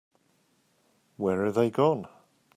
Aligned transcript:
Where 1.17 1.45
are 1.45 1.51
they 1.51 1.69
gone? 1.69 2.07